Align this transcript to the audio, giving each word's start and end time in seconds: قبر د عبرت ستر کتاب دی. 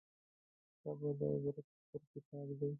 قبر 0.83 1.11
د 1.19 1.21
عبرت 1.35 1.65
ستر 1.77 2.01
کتاب 2.13 2.47
دی. 2.59 2.67